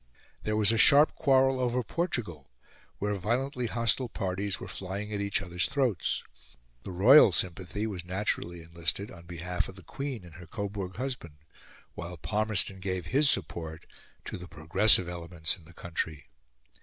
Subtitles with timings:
[0.41, 2.49] There was a sharp quarrel over Portugal,
[2.97, 6.23] where violently hostile parties were flying at each other's throats.
[6.81, 11.35] The royal sympathy was naturally enlisted on behalf of the Queen and her Coburg husband,
[11.93, 13.85] while Palmerston gave his support
[14.25, 16.31] to the progressive elements in the country.